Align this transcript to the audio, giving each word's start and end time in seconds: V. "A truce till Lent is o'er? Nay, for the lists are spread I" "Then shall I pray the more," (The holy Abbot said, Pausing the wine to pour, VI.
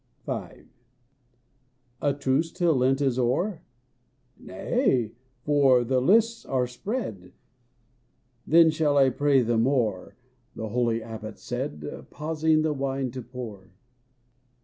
V. 0.25 0.31
"A 2.01 2.13
truce 2.15 2.51
till 2.51 2.73
Lent 2.73 3.01
is 3.01 3.19
o'er? 3.19 3.61
Nay, 4.35 5.13
for 5.43 5.83
the 5.83 6.01
lists 6.01 6.43
are 6.43 6.65
spread 6.65 7.21
I" 7.23 7.33
"Then 8.47 8.71
shall 8.71 8.97
I 8.97 9.11
pray 9.11 9.43
the 9.43 9.59
more," 9.59 10.15
(The 10.55 10.69
holy 10.69 11.03
Abbot 11.03 11.37
said, 11.37 12.07
Pausing 12.09 12.63
the 12.63 12.73
wine 12.73 13.11
to 13.11 13.21
pour, 13.21 13.65
VI. 13.65 13.69